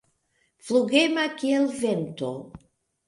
Flugema 0.69 1.25
kiel 1.43 1.69
vento. 1.85 2.33